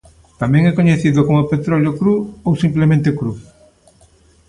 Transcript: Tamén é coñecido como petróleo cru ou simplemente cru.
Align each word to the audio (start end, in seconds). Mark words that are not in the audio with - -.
Tamén 0.41 0.63
é 0.69 0.71
coñecido 0.79 1.19
como 1.27 1.49
petróleo 1.53 1.95
cru 1.99 2.15
ou 2.47 2.53
simplemente 2.63 3.09
cru. 3.19 3.33